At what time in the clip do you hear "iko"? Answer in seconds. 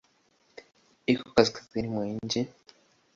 1.11-1.25